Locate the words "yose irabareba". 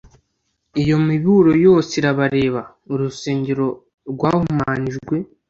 1.65-2.61